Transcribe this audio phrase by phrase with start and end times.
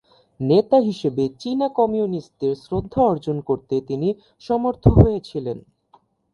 [0.39, 4.09] নেতা হিসেবে চীনা কমিউনিস্টদের শ্রদ্ধা অর্জন করতে তিনি
[4.49, 5.57] সমর্থ হয়েছিলেন।